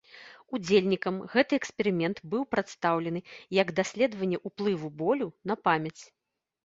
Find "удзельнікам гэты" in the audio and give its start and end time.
0.57-1.53